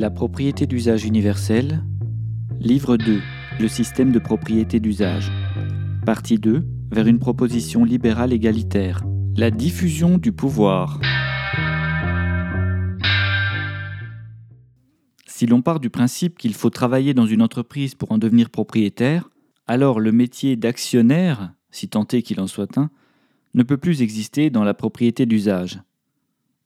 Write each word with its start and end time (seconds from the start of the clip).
La 0.00 0.08
propriété 0.08 0.66
d'usage 0.66 1.04
universelle. 1.04 1.84
Livre 2.58 2.96
2. 2.96 3.20
Le 3.60 3.68
système 3.68 4.12
de 4.12 4.18
propriété 4.18 4.80
d'usage. 4.80 5.30
Partie 6.06 6.38
2. 6.38 6.64
Vers 6.90 7.06
une 7.06 7.18
proposition 7.18 7.84
libérale 7.84 8.32
égalitaire. 8.32 9.04
La 9.36 9.50
diffusion 9.50 10.16
du 10.16 10.32
pouvoir. 10.32 11.02
Si 15.26 15.44
l'on 15.44 15.60
part 15.60 15.80
du 15.80 15.90
principe 15.90 16.38
qu'il 16.38 16.54
faut 16.54 16.70
travailler 16.70 17.12
dans 17.12 17.26
une 17.26 17.42
entreprise 17.42 17.94
pour 17.94 18.10
en 18.10 18.16
devenir 18.16 18.48
propriétaire, 18.48 19.28
alors 19.66 20.00
le 20.00 20.12
métier 20.12 20.56
d'actionnaire, 20.56 21.52
si 21.72 21.90
tant 21.90 22.06
est 22.08 22.22
qu'il 22.22 22.40
en 22.40 22.46
soit 22.46 22.78
un, 22.78 22.88
ne 23.52 23.62
peut 23.62 23.76
plus 23.76 24.00
exister 24.00 24.48
dans 24.48 24.64
la 24.64 24.72
propriété 24.72 25.26
d'usage. 25.26 25.82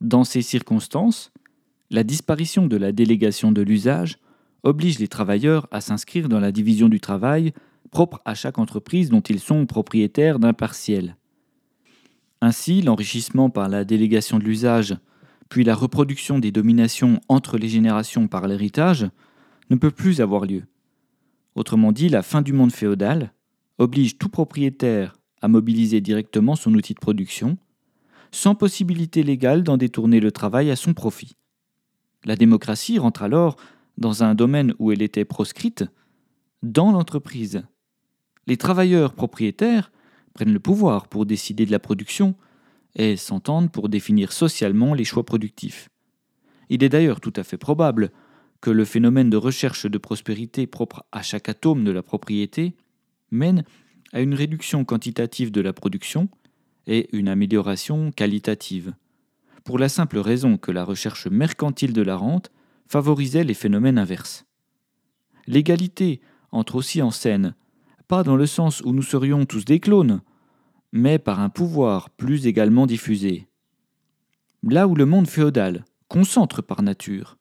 Dans 0.00 0.22
ces 0.22 0.40
circonstances, 0.40 1.32
la 1.90 2.04
disparition 2.04 2.66
de 2.66 2.76
la 2.76 2.92
délégation 2.92 3.52
de 3.52 3.62
l'usage 3.62 4.18
oblige 4.62 4.98
les 4.98 5.08
travailleurs 5.08 5.68
à 5.70 5.80
s'inscrire 5.80 6.28
dans 6.28 6.40
la 6.40 6.52
division 6.52 6.88
du 6.88 7.00
travail 7.00 7.52
propre 7.90 8.20
à 8.24 8.34
chaque 8.34 8.58
entreprise 8.58 9.10
dont 9.10 9.20
ils 9.20 9.40
sont 9.40 9.66
propriétaires 9.66 10.38
d'un 10.38 10.52
partiel. 10.52 11.16
Ainsi, 12.40 12.82
l'enrichissement 12.82 13.50
par 13.50 13.68
la 13.68 13.84
délégation 13.84 14.38
de 14.38 14.44
l'usage, 14.44 14.96
puis 15.48 15.64
la 15.64 15.74
reproduction 15.74 16.38
des 16.38 16.50
dominations 16.50 17.20
entre 17.28 17.58
les 17.58 17.68
générations 17.68 18.26
par 18.26 18.48
l'héritage, 18.48 19.06
ne 19.70 19.76
peut 19.76 19.90
plus 19.90 20.20
avoir 20.20 20.44
lieu. 20.44 20.64
Autrement 21.54 21.92
dit, 21.92 22.08
la 22.08 22.22
fin 22.22 22.42
du 22.42 22.52
monde 22.52 22.72
féodal 22.72 23.32
oblige 23.78 24.18
tout 24.18 24.28
propriétaire 24.28 25.16
à 25.40 25.48
mobiliser 25.48 26.00
directement 26.00 26.56
son 26.56 26.74
outil 26.74 26.94
de 26.94 27.00
production, 27.00 27.56
sans 28.30 28.54
possibilité 28.54 29.22
légale 29.22 29.62
d'en 29.62 29.76
détourner 29.76 30.20
le 30.20 30.32
travail 30.32 30.70
à 30.70 30.76
son 30.76 30.94
profit. 30.94 31.36
La 32.24 32.36
démocratie 32.36 32.98
rentre 32.98 33.22
alors 33.22 33.56
dans 33.98 34.22
un 34.24 34.34
domaine 34.34 34.74
où 34.78 34.92
elle 34.92 35.02
était 35.02 35.24
proscrite, 35.24 35.84
dans 36.62 36.90
l'entreprise. 36.90 37.62
Les 38.46 38.56
travailleurs 38.56 39.14
propriétaires 39.14 39.92
prennent 40.32 40.52
le 40.52 40.60
pouvoir 40.60 41.08
pour 41.08 41.26
décider 41.26 41.66
de 41.66 41.70
la 41.70 41.78
production 41.78 42.34
et 42.96 43.16
s'entendent 43.16 43.70
pour 43.70 43.88
définir 43.88 44.32
socialement 44.32 44.94
les 44.94 45.04
choix 45.04 45.24
productifs. 45.24 45.88
Il 46.70 46.82
est 46.82 46.88
d'ailleurs 46.88 47.20
tout 47.20 47.32
à 47.36 47.42
fait 47.42 47.58
probable 47.58 48.10
que 48.60 48.70
le 48.70 48.84
phénomène 48.84 49.30
de 49.30 49.36
recherche 49.36 49.86
de 49.86 49.98
prospérité 49.98 50.66
propre 50.66 51.04
à 51.12 51.22
chaque 51.22 51.48
atome 51.48 51.84
de 51.84 51.90
la 51.90 52.02
propriété 52.02 52.74
mène 53.30 53.64
à 54.12 54.20
une 54.20 54.34
réduction 54.34 54.84
quantitative 54.84 55.50
de 55.50 55.60
la 55.60 55.72
production 55.72 56.28
et 56.86 57.14
une 57.16 57.28
amélioration 57.28 58.10
qualitative, 58.12 58.94
pour 59.64 59.78
la 59.78 59.88
simple 59.88 60.18
raison 60.18 60.58
que 60.58 60.70
la 60.70 60.84
recherche 60.84 61.26
mercantile 61.26 61.92
de 61.92 62.02
la 62.02 62.16
rente 62.16 62.52
favorisait 62.86 63.44
les 63.44 63.54
phénomènes 63.54 63.98
inverses. 63.98 64.44
L'égalité 65.46 66.20
entre 66.52 66.76
aussi 66.76 67.02
en 67.02 67.10
scène, 67.10 67.54
pas 68.06 68.22
dans 68.22 68.36
le 68.36 68.46
sens 68.46 68.82
où 68.82 68.92
nous 68.92 69.02
serions 69.02 69.44
tous 69.46 69.64
des 69.64 69.80
clones, 69.80 70.20
mais 70.92 71.18
par 71.18 71.40
un 71.40 71.48
pouvoir 71.48 72.10
plus 72.10 72.46
également 72.46 72.86
diffusé. 72.86 73.48
Là 74.62 74.86
où 74.86 74.94
le 74.94 75.06
monde 75.06 75.26
féodal 75.26 75.84
concentre 76.08 76.62
par 76.62 76.82
nature, 76.82 77.38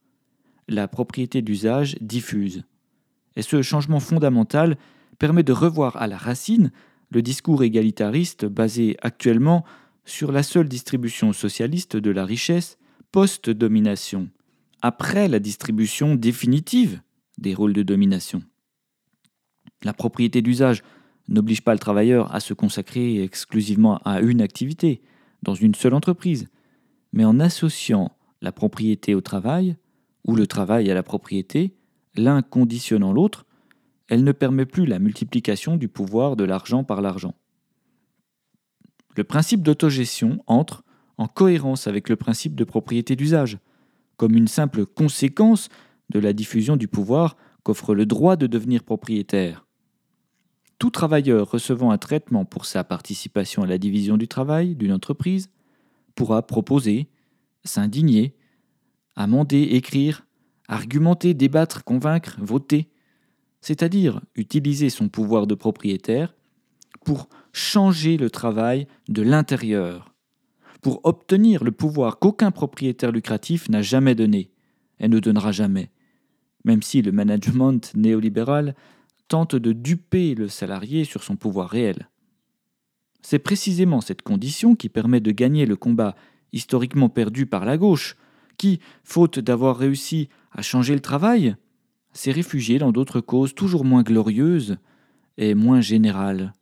la 0.67 0.87
propriété 0.87 1.41
d'usage 1.41 1.95
diffuse. 2.01 2.63
Et 3.35 3.41
ce 3.41 3.61
changement 3.61 3.99
fondamental 3.99 4.77
permet 5.19 5.43
de 5.43 5.53
revoir 5.53 5.97
à 5.97 6.07
la 6.07 6.17
racine 6.17 6.71
le 7.11 7.21
discours 7.21 7.63
égalitariste 7.63 8.45
basé 8.45 8.97
actuellement 9.01 9.63
sur 10.05 10.31
la 10.31 10.43
seule 10.43 10.67
distribution 10.67 11.33
socialiste 11.33 11.95
de 11.95 12.11
la 12.11 12.25
richesse 12.25 12.77
post-domination, 13.11 14.29
après 14.81 15.27
la 15.27 15.39
distribution 15.39 16.15
définitive 16.15 17.01
des 17.37 17.53
rôles 17.53 17.73
de 17.73 17.83
domination. 17.83 18.43
La 19.83 19.93
propriété 19.93 20.41
d'usage 20.41 20.83
n'oblige 21.27 21.61
pas 21.61 21.73
le 21.73 21.79
travailleur 21.79 22.33
à 22.33 22.39
se 22.39 22.53
consacrer 22.53 23.23
exclusivement 23.23 23.97
à 23.99 24.19
une 24.19 24.41
activité, 24.41 25.01
dans 25.41 25.55
une 25.55 25.75
seule 25.75 25.93
entreprise, 25.93 26.47
mais 27.11 27.25
en 27.25 27.39
associant 27.39 28.11
la 28.41 28.51
propriété 28.51 29.15
au 29.15 29.21
travail, 29.21 29.77
ou 30.25 30.35
le 30.35 30.47
travail 30.47 30.89
à 30.89 30.93
la 30.93 31.03
propriété, 31.03 31.75
l'un 32.15 32.41
conditionnant 32.41 33.13
l'autre, 33.13 33.45
elle 34.07 34.23
ne 34.23 34.31
permet 34.31 34.65
plus 34.65 34.85
la 34.85 34.99
multiplication 34.99 35.75
du 35.75 35.87
pouvoir 35.87 36.35
de 36.35 36.43
l'argent 36.43 36.83
par 36.83 37.01
l'argent. 37.01 37.35
Le 39.15 39.23
principe 39.23 39.61
d'autogestion 39.61 40.43
entre 40.47 40.83
en 41.17 41.27
cohérence 41.27 41.87
avec 41.87 42.09
le 42.09 42.15
principe 42.15 42.55
de 42.55 42.63
propriété 42.63 43.15
d'usage, 43.15 43.59
comme 44.17 44.35
une 44.35 44.47
simple 44.47 44.85
conséquence 44.85 45.69
de 46.09 46.19
la 46.19 46.33
diffusion 46.33 46.75
du 46.75 46.87
pouvoir 46.87 47.37
qu'offre 47.63 47.95
le 47.95 48.05
droit 48.05 48.35
de 48.35 48.47
devenir 48.47 48.83
propriétaire. 48.83 49.65
Tout 50.79 50.89
travailleur 50.89 51.49
recevant 51.49 51.91
un 51.91 51.97
traitement 51.97 52.45
pour 52.45 52.65
sa 52.65 52.83
participation 52.83 53.63
à 53.63 53.67
la 53.67 53.77
division 53.77 54.17
du 54.17 54.27
travail 54.27 54.75
d'une 54.75 54.91
entreprise 54.91 55.49
pourra 56.15 56.45
proposer, 56.45 57.07
s'indigner, 57.63 58.35
amender, 59.15 59.61
écrire, 59.61 60.25
argumenter, 60.67 61.33
débattre, 61.33 61.83
convaincre, 61.83 62.37
voter, 62.41 62.89
c'est-à-dire 63.61 64.19
utiliser 64.35 64.89
son 64.89 65.07
pouvoir 65.07 65.47
de 65.47 65.55
propriétaire 65.55 66.35
pour 67.05 67.29
changer 67.53 68.17
le 68.17 68.29
travail 68.29 68.87
de 69.07 69.21
l'intérieur, 69.21 70.13
pour 70.81 70.99
obtenir 71.03 71.63
le 71.63 71.71
pouvoir 71.71 72.19
qu'aucun 72.19 72.51
propriétaire 72.51 73.11
lucratif 73.11 73.69
n'a 73.69 73.81
jamais 73.81 74.15
donné 74.15 74.51
et 74.99 75.07
ne 75.07 75.19
donnera 75.19 75.51
jamais, 75.51 75.91
même 76.65 76.81
si 76.81 77.01
le 77.01 77.11
management 77.11 77.93
néolibéral 77.95 78.75
tente 79.27 79.55
de 79.55 79.71
duper 79.71 80.35
le 80.35 80.49
salarié 80.49 81.05
sur 81.05 81.23
son 81.23 81.35
pouvoir 81.35 81.69
réel. 81.69 82.09
C'est 83.21 83.39
précisément 83.39 84.01
cette 84.01 84.23
condition 84.23 84.75
qui 84.75 84.89
permet 84.89 85.21
de 85.21 85.31
gagner 85.31 85.65
le 85.65 85.77
combat 85.77 86.15
historiquement 86.51 87.09
perdu 87.09 87.45
par 87.45 87.65
la 87.65 87.77
gauche, 87.77 88.17
qui, 88.57 88.79
faute 89.03 89.39
d'avoir 89.39 89.77
réussi 89.77 90.27
à 90.51 90.61
changer 90.61 90.93
le 90.93 90.99
travail, 90.99 91.55
s'est 92.11 92.31
réfugié 92.31 92.77
dans 92.77 92.91
d'autres 92.91 93.21
causes 93.21 93.55
toujours 93.55 93.85
moins 93.85 94.03
glorieuses 94.03 94.77
et 95.37 95.55
moins 95.55 95.81
générales, 95.81 96.53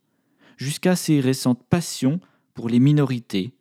jusqu'à 0.56 0.96
ses 0.96 1.20
récentes 1.20 1.62
passions 1.68 2.20
pour 2.54 2.68
les 2.68 2.78
minorités, 2.78 3.52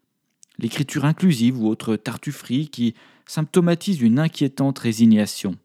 l'écriture 0.57 1.05
inclusive 1.05 1.61
ou 1.61 1.67
autre 1.67 1.95
tartufferie 1.95 2.69
qui 2.69 2.93
symptomatise 3.25 4.01
une 4.01 4.19
inquiétante 4.19 4.79
résignation. 4.79 5.57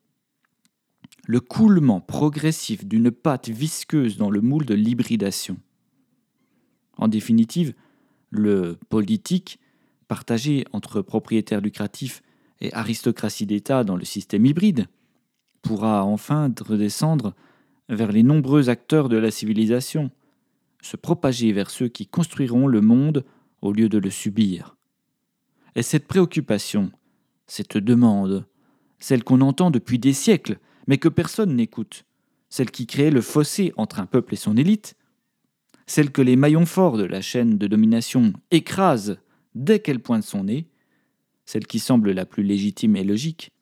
Le 1.26 1.41
coulement 1.41 2.00
progressif 2.00 2.84
d'une 2.84 3.10
pâte 3.10 3.48
visqueuse 3.48 4.16
dans 4.16 4.31
le 4.31 4.41
moule 4.41 4.64
de 4.64 4.75
l'hybridation. 4.75 5.56
En 6.97 7.09
définitive, 7.09 7.75
le 8.31 8.78
politique, 8.88 9.58
partagé 10.08 10.64
entre 10.72 11.03
propriétaires 11.03 11.60
lucratifs 11.60 12.22
et 12.60 12.72
aristocratie 12.72 13.47
d'État 13.47 13.84
dans 13.84 13.97
le 13.97 14.04
système 14.04 14.47
hybride, 14.47 14.87
pourra 15.62 16.04
enfin 16.04 16.53
redescendre 16.60 17.34
vers 17.88 18.12
les 18.12 18.22
nombreux 18.22 18.69
acteurs 18.69 19.08
de 19.08 19.16
la 19.16 19.31
civilisation, 19.31 20.10
se 20.82 20.97
propager 20.97 21.53
vers 21.53 21.70
ceux 21.70 21.88
qui 21.88 22.06
construiront 22.06 22.66
le 22.66 22.81
monde 22.81 23.25
au 23.62 23.72
lieu 23.72 23.88
de 23.88 23.98
le 23.98 24.10
subir. 24.10 24.76
Et 25.75 25.82
cette 25.82 26.06
préoccupation, 26.06 26.91
cette 27.47 27.76
demande, 27.76 28.47
celle 28.98 29.25
qu'on 29.25 29.41
entend 29.41 29.70
depuis 29.70 29.98
des 29.98 30.12
siècles, 30.12 30.59
mais 30.87 30.98
que 30.98 31.09
personne 31.09 31.54
n'écoute, 31.54 32.04
celle 32.48 32.70
qui 32.70 32.87
crée 32.87 33.10
le 33.10 33.20
fossé 33.20 33.72
entre 33.76 34.00
un 34.00 34.06
peuple 34.06 34.34
et 34.34 34.38
son 34.38 34.56
élite, 34.56 34.97
celle 35.87 36.10
que 36.10 36.22
les 36.22 36.37
maillons 36.37 36.66
forts 36.66 36.97
de 36.97 37.04
la 37.04 37.20
chaîne 37.20 37.58
de 37.58 37.66
domination 37.66 38.32
écrasent 38.50 39.19
dès 39.54 39.81
qu'elle 39.81 40.00
pointe 40.00 40.25
son 40.25 40.44
nez, 40.44 40.69
celle 41.44 41.66
qui 41.66 41.78
semble 41.78 42.12
la 42.12 42.26
plus 42.26 42.43
légitime 42.43 42.97
et 42.97 43.04
logique, 43.04 43.53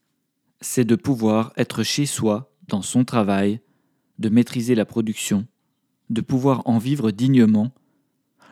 c'est 0.60 0.84
de 0.84 0.96
pouvoir 0.96 1.52
être 1.56 1.82
chez 1.82 2.06
soi, 2.06 2.50
dans 2.68 2.82
son 2.82 3.04
travail, 3.04 3.60
de 4.18 4.30
maîtriser 4.30 4.74
la 4.74 4.86
production, 4.86 5.46
de 6.10 6.20
pouvoir 6.20 6.62
en 6.66 6.78
vivre 6.78 7.10
dignement, 7.10 7.72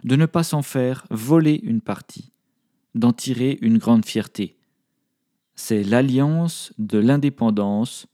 de 0.05 0.17
ne 0.17 0.27
pas 0.27 0.43
s'en 0.43 0.63
faire 0.63 1.07
voler 1.11 1.61
une 1.63 1.81
partie, 1.81 2.33
d'en 2.95 3.13
tirer 3.13 3.59
une 3.61 3.79
grande 3.79 4.05
fierté. 4.05 4.57
C'est 5.55 5.83
l'alliance 5.83 6.73
de 6.79 6.99
l'indépendance 6.99 8.07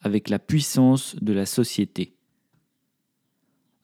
avec 0.00 0.28
la 0.28 0.38
puissance 0.38 1.16
de 1.20 1.32
la 1.32 1.46
société. 1.46 2.14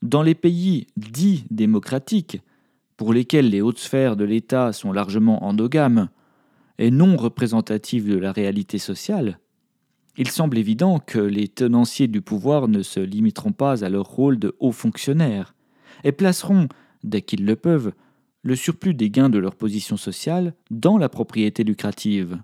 Dans 0.02 0.22
les 0.22 0.34
pays 0.34 0.88
dits 0.96 1.44
démocratiques, 1.50 2.40
pour 2.96 3.12
lesquels 3.12 3.48
les 3.48 3.60
hautes 3.60 3.78
sphères 3.78 4.16
de 4.16 4.24
l'État 4.24 4.72
sont 4.72 4.92
largement 4.92 5.44
endogames 5.44 6.08
et 6.78 6.90
non 6.90 7.16
représentatives 7.16 8.08
de 8.08 8.16
la 8.16 8.32
réalité 8.32 8.78
sociale, 8.78 9.38
il 10.16 10.28
semble 10.30 10.58
évident 10.58 10.98
que 10.98 11.18
les 11.18 11.48
tenanciers 11.48 12.08
du 12.08 12.20
pouvoir 12.20 12.68
ne 12.68 12.82
se 12.82 13.00
limiteront 13.00 13.52
pas 13.52 13.84
à 13.84 13.88
leur 13.88 14.06
rôle 14.06 14.38
de 14.38 14.54
hauts 14.60 14.72
fonctionnaires 14.72 15.54
et 16.04 16.12
placeront, 16.12 16.68
dès 17.02 17.22
qu'ils 17.22 17.44
le 17.44 17.56
peuvent, 17.56 17.92
le 18.42 18.56
surplus 18.56 18.94
des 18.94 19.10
gains 19.10 19.30
de 19.30 19.38
leur 19.38 19.54
position 19.54 19.96
sociale 19.96 20.54
dans 20.70 20.98
la 20.98 21.08
propriété 21.08 21.64
lucrative. 21.64 22.38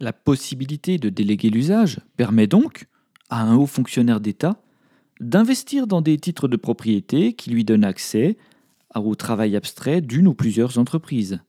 La 0.00 0.12
possibilité 0.12 0.98
de 0.98 1.08
déléguer 1.08 1.50
l'usage 1.50 2.00
permet 2.16 2.46
donc 2.46 2.86
à 3.30 3.42
un 3.42 3.56
haut 3.56 3.66
fonctionnaire 3.66 4.20
d'État 4.20 4.62
d'investir 5.20 5.86
dans 5.86 6.02
des 6.02 6.18
titres 6.18 6.48
de 6.48 6.56
propriété 6.56 7.32
qui 7.32 7.50
lui 7.50 7.64
donnent 7.64 7.84
accès 7.84 8.36
au 8.94 9.14
travail 9.14 9.56
abstrait 9.56 10.00
d'une 10.00 10.28
ou 10.28 10.34
plusieurs 10.34 10.78
entreprises. 10.78 11.40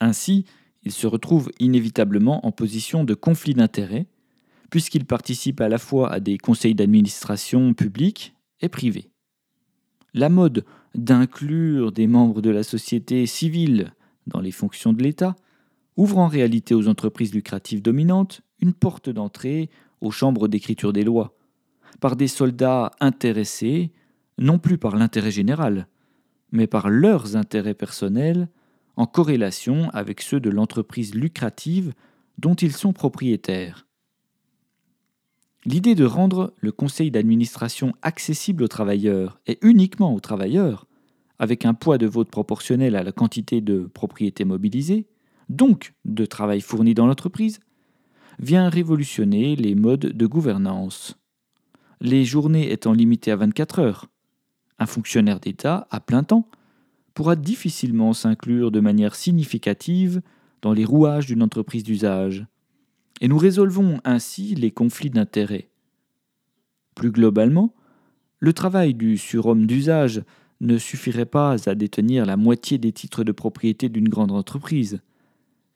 Ainsi, 0.00 0.44
il 0.84 0.92
se 0.92 1.06
retrouve 1.06 1.50
inévitablement 1.58 2.46
en 2.46 2.52
position 2.52 3.04
de 3.04 3.14
conflit 3.14 3.54
d'intérêts, 3.54 4.06
puisqu'il 4.70 5.04
participe 5.04 5.60
à 5.60 5.68
la 5.68 5.78
fois 5.78 6.10
à 6.10 6.20
des 6.20 6.38
conseils 6.38 6.74
d'administration 6.74 7.74
publics 7.74 8.34
et 8.60 8.68
privés. 8.68 9.10
La 10.14 10.28
mode 10.28 10.64
d'inclure 10.94 11.92
des 11.92 12.06
membres 12.06 12.42
de 12.42 12.50
la 12.50 12.62
société 12.62 13.26
civile 13.26 13.92
dans 14.26 14.40
les 14.40 14.50
fonctions 14.50 14.92
de 14.92 15.02
l'État 15.02 15.36
ouvre 15.96 16.18
en 16.18 16.28
réalité 16.28 16.74
aux 16.74 16.88
entreprises 16.88 17.34
lucratives 17.34 17.82
dominantes 17.82 18.42
une 18.60 18.72
porte 18.72 19.10
d'entrée 19.10 19.70
aux 20.00 20.10
chambres 20.10 20.48
d'écriture 20.48 20.92
des 20.92 21.04
lois, 21.04 21.34
par 22.00 22.16
des 22.16 22.28
soldats 22.28 22.90
intéressés, 23.00 23.92
non 24.38 24.58
plus 24.58 24.78
par 24.78 24.96
l'intérêt 24.96 25.30
général, 25.30 25.86
mais 26.50 26.66
par 26.66 26.88
leurs 26.90 27.36
intérêts 27.36 27.74
personnels, 27.74 28.48
en 28.96 29.06
corrélation 29.06 29.88
avec 29.90 30.20
ceux 30.20 30.40
de 30.40 30.50
l'entreprise 30.50 31.14
lucrative 31.14 31.92
dont 32.38 32.54
ils 32.54 32.72
sont 32.72 32.92
propriétaires. 32.92 33.86
L'idée 35.64 35.94
de 35.94 36.04
rendre 36.04 36.54
le 36.58 36.72
conseil 36.72 37.10
d'administration 37.10 37.94
accessible 38.02 38.64
aux 38.64 38.68
travailleurs, 38.68 39.40
et 39.46 39.58
uniquement 39.62 40.14
aux 40.14 40.20
travailleurs, 40.20 40.86
avec 41.38 41.64
un 41.64 41.74
poids 41.74 41.98
de 41.98 42.06
vote 42.06 42.30
proportionnel 42.30 42.96
à 42.96 43.02
la 43.02 43.12
quantité 43.12 43.60
de 43.60 43.88
propriété 43.92 44.44
mobilisée, 44.44 45.06
donc 45.48 45.94
de 46.04 46.26
travail 46.26 46.60
fourni 46.60 46.94
dans 46.94 47.06
l'entreprise, 47.06 47.60
vient 48.38 48.68
révolutionner 48.68 49.54
les 49.54 49.74
modes 49.74 50.06
de 50.06 50.26
gouvernance. 50.26 51.16
Les 52.00 52.24
journées 52.24 52.72
étant 52.72 52.92
limitées 52.92 53.30
à 53.30 53.36
24 53.36 53.78
heures, 53.78 54.06
un 54.78 54.86
fonctionnaire 54.86 55.38
d'État 55.38 55.86
à 55.90 56.00
plein 56.00 56.24
temps 56.24 56.48
pourra 57.14 57.36
difficilement 57.36 58.12
s'inclure 58.12 58.70
de 58.70 58.80
manière 58.80 59.14
significative 59.14 60.22
dans 60.62 60.72
les 60.72 60.84
rouages 60.84 61.26
d'une 61.26 61.42
entreprise 61.42 61.82
d'usage, 61.82 62.46
et 63.20 63.28
nous 63.28 63.38
résolvons 63.38 64.00
ainsi 64.04 64.54
les 64.54 64.70
conflits 64.70 65.10
d'intérêts. 65.10 65.68
Plus 66.94 67.10
globalement, 67.10 67.74
le 68.38 68.52
travail 68.52 68.94
du 68.94 69.16
surhomme 69.16 69.66
d'usage 69.66 70.22
ne 70.60 70.78
suffirait 70.78 71.26
pas 71.26 71.56
à 71.68 71.74
détenir 71.74 72.24
la 72.26 72.36
moitié 72.36 72.78
des 72.78 72.92
titres 72.92 73.24
de 73.24 73.32
propriété 73.32 73.88
d'une 73.88 74.08
grande 74.08 74.32
entreprise, 74.32 75.00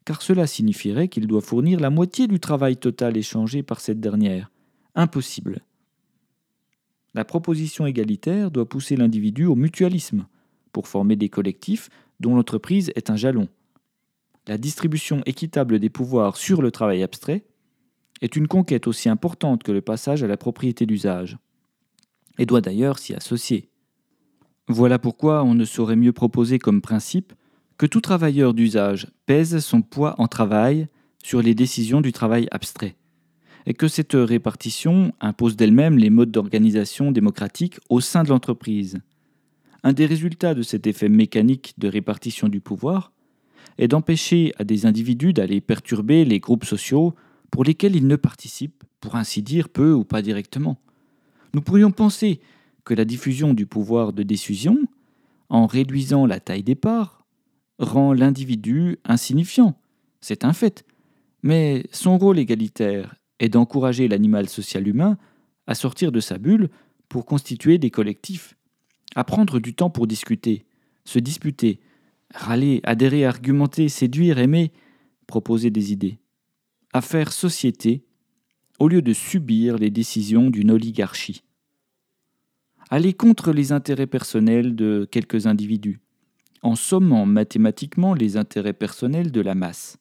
car 0.04 0.22
cela 0.22 0.46
signifierait 0.46 1.08
qu'il 1.08 1.26
doit 1.26 1.40
fournir 1.40 1.80
la 1.80 1.90
moitié 1.90 2.28
du 2.28 2.38
travail 2.38 2.76
total 2.76 3.16
échangé 3.16 3.62
par 3.62 3.80
cette 3.80 4.00
dernière. 4.00 4.50
Impossible. 4.94 5.60
La 7.14 7.24
proposition 7.24 7.86
égalitaire 7.86 8.50
doit 8.50 8.68
pousser 8.68 8.96
l'individu 8.96 9.46
au 9.46 9.56
mutualisme, 9.56 10.26
pour 10.76 10.88
former 10.88 11.16
des 11.16 11.30
collectifs 11.30 11.88
dont 12.20 12.36
l'entreprise 12.36 12.92
est 12.96 13.08
un 13.08 13.16
jalon. 13.16 13.48
La 14.46 14.58
distribution 14.58 15.22
équitable 15.24 15.78
des 15.78 15.88
pouvoirs 15.88 16.36
sur 16.36 16.60
le 16.60 16.70
travail 16.70 17.02
abstrait 17.02 17.46
est 18.20 18.36
une 18.36 18.46
conquête 18.46 18.86
aussi 18.86 19.08
importante 19.08 19.62
que 19.62 19.72
le 19.72 19.80
passage 19.80 20.22
à 20.22 20.26
la 20.26 20.36
propriété 20.36 20.84
d'usage, 20.84 21.38
et 22.36 22.44
doit 22.44 22.60
d'ailleurs 22.60 22.98
s'y 22.98 23.14
associer. 23.14 23.70
Voilà 24.68 24.98
pourquoi 24.98 25.44
on 25.44 25.54
ne 25.54 25.64
saurait 25.64 25.96
mieux 25.96 26.12
proposer 26.12 26.58
comme 26.58 26.82
principe 26.82 27.32
que 27.78 27.86
tout 27.86 28.02
travailleur 28.02 28.52
d'usage 28.52 29.06
pèse 29.24 29.60
son 29.60 29.80
poids 29.80 30.14
en 30.18 30.28
travail 30.28 30.88
sur 31.24 31.40
les 31.40 31.54
décisions 31.54 32.02
du 32.02 32.12
travail 32.12 32.48
abstrait, 32.50 32.96
et 33.64 33.72
que 33.72 33.88
cette 33.88 34.12
répartition 34.12 35.14
impose 35.22 35.56
d'elle-même 35.56 35.96
les 35.96 36.10
modes 36.10 36.32
d'organisation 36.32 37.12
démocratique 37.12 37.80
au 37.88 38.02
sein 38.02 38.24
de 38.24 38.28
l'entreprise. 38.28 39.00
Un 39.86 39.92
des 39.92 40.06
résultats 40.06 40.54
de 40.54 40.62
cet 40.62 40.88
effet 40.88 41.08
mécanique 41.08 41.74
de 41.78 41.86
répartition 41.86 42.48
du 42.48 42.58
pouvoir 42.58 43.12
est 43.78 43.86
d'empêcher 43.86 44.52
à 44.58 44.64
des 44.64 44.84
individus 44.84 45.32
d'aller 45.32 45.60
perturber 45.60 46.24
les 46.24 46.40
groupes 46.40 46.64
sociaux 46.64 47.14
pour 47.52 47.62
lesquels 47.62 47.94
ils 47.94 48.08
ne 48.08 48.16
participent, 48.16 48.82
pour 48.98 49.14
ainsi 49.14 49.42
dire, 49.42 49.68
peu 49.68 49.92
ou 49.92 50.02
pas 50.02 50.22
directement. 50.22 50.76
Nous 51.54 51.60
pourrions 51.60 51.92
penser 51.92 52.40
que 52.82 52.94
la 52.94 53.04
diffusion 53.04 53.54
du 53.54 53.66
pouvoir 53.66 54.12
de 54.12 54.24
décision, 54.24 54.76
en 55.50 55.66
réduisant 55.66 56.26
la 56.26 56.40
taille 56.40 56.64
des 56.64 56.74
parts, 56.74 57.24
rend 57.78 58.12
l'individu 58.12 58.98
insignifiant. 59.04 59.78
C'est 60.20 60.44
un 60.44 60.52
fait. 60.52 60.84
Mais 61.44 61.86
son 61.92 62.18
rôle 62.18 62.40
égalitaire 62.40 63.14
est 63.38 63.50
d'encourager 63.50 64.08
l'animal 64.08 64.48
social 64.48 64.88
humain 64.88 65.16
à 65.68 65.76
sortir 65.76 66.10
de 66.10 66.18
sa 66.18 66.38
bulle 66.38 66.70
pour 67.08 67.24
constituer 67.24 67.78
des 67.78 67.90
collectifs, 67.90 68.56
à 69.16 69.24
prendre 69.24 69.58
du 69.58 69.74
temps 69.74 69.90
pour 69.90 70.06
discuter, 70.06 70.66
se 71.04 71.18
disputer, 71.18 71.80
râler, 72.34 72.80
adhérer, 72.84 73.24
argumenter, 73.24 73.88
séduire, 73.88 74.38
aimer, 74.38 74.72
proposer 75.26 75.70
des 75.70 75.90
idées, 75.90 76.18
à 76.92 77.00
faire 77.00 77.32
société 77.32 78.04
au 78.78 78.88
lieu 78.88 79.00
de 79.00 79.14
subir 79.14 79.78
les 79.78 79.90
décisions 79.90 80.50
d'une 80.50 80.70
oligarchie. 80.70 81.42
Aller 82.90 83.14
contre 83.14 83.52
les 83.52 83.72
intérêts 83.72 84.06
personnels 84.06 84.76
de 84.76 85.08
quelques 85.10 85.46
individus, 85.46 85.98
en 86.62 86.74
sommant 86.74 87.24
mathématiquement 87.24 88.12
les 88.12 88.36
intérêts 88.36 88.74
personnels 88.74 89.32
de 89.32 89.40
la 89.40 89.54
masse, 89.54 89.96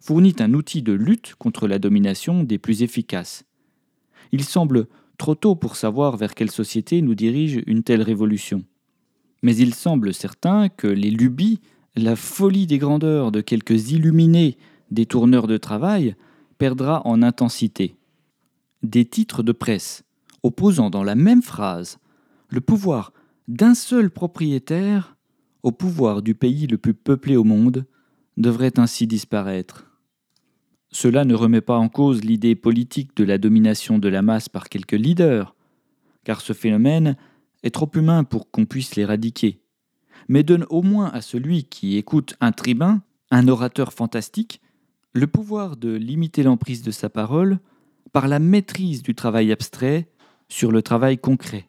fournit 0.00 0.36
un 0.40 0.52
outil 0.52 0.82
de 0.82 0.92
lutte 0.92 1.34
contre 1.36 1.66
la 1.66 1.78
domination 1.78 2.44
des 2.44 2.58
plus 2.58 2.82
efficaces. 2.82 3.46
Il 4.32 4.44
semble 4.44 4.86
trop 5.18 5.34
tôt 5.34 5.54
pour 5.54 5.76
savoir 5.76 6.16
vers 6.16 6.34
quelle 6.34 6.50
société 6.50 7.02
nous 7.02 7.14
dirige 7.14 7.62
une 7.66 7.82
telle 7.82 8.02
révolution. 8.02 8.64
Mais 9.42 9.56
il 9.56 9.74
semble 9.74 10.14
certain 10.14 10.68
que 10.68 10.86
les 10.86 11.10
lubies, 11.10 11.60
la 11.96 12.16
folie 12.16 12.66
des 12.66 12.78
grandeurs 12.78 13.30
de 13.30 13.40
quelques 13.40 13.90
illuminés 13.90 14.56
détourneurs 14.90 15.46
de 15.46 15.56
travail 15.56 16.14
perdra 16.58 17.06
en 17.06 17.22
intensité. 17.22 17.96
Des 18.82 19.04
titres 19.04 19.42
de 19.42 19.52
presse 19.52 20.04
opposant 20.42 20.90
dans 20.90 21.04
la 21.04 21.14
même 21.14 21.42
phrase 21.42 21.98
le 22.48 22.60
pouvoir 22.60 23.12
d'un 23.48 23.74
seul 23.74 24.10
propriétaire 24.10 25.14
au 25.64 25.72
pouvoir 25.72 26.20
du 26.20 26.34
pays 26.34 26.66
le 26.66 26.76
plus 26.76 26.92
peuplé 26.92 27.36
au 27.36 27.42
monde, 27.42 27.86
devrait 28.36 28.78
ainsi 28.78 29.06
disparaître. 29.06 29.86
Cela 30.94 31.24
ne 31.24 31.34
remet 31.34 31.60
pas 31.60 31.76
en 31.76 31.88
cause 31.88 32.22
l'idée 32.22 32.54
politique 32.54 33.16
de 33.16 33.24
la 33.24 33.36
domination 33.36 33.98
de 33.98 34.08
la 34.08 34.22
masse 34.22 34.48
par 34.48 34.68
quelques 34.68 34.92
leaders, 34.92 35.56
car 36.22 36.40
ce 36.40 36.52
phénomène 36.52 37.16
est 37.64 37.74
trop 37.74 37.90
humain 37.96 38.22
pour 38.22 38.48
qu'on 38.48 38.64
puisse 38.64 38.94
l'éradiquer, 38.94 39.58
mais 40.28 40.44
donne 40.44 40.64
au 40.70 40.82
moins 40.82 41.10
à 41.10 41.20
celui 41.20 41.64
qui 41.64 41.96
écoute 41.96 42.36
un 42.40 42.52
tribun, 42.52 43.02
un 43.32 43.48
orateur 43.48 43.92
fantastique, 43.92 44.60
le 45.14 45.26
pouvoir 45.26 45.76
de 45.76 45.92
limiter 45.92 46.44
l'emprise 46.44 46.82
de 46.82 46.92
sa 46.92 47.10
parole 47.10 47.58
par 48.12 48.28
la 48.28 48.38
maîtrise 48.38 49.02
du 49.02 49.16
travail 49.16 49.50
abstrait 49.50 50.08
sur 50.48 50.70
le 50.70 50.80
travail 50.80 51.18
concret. 51.18 51.68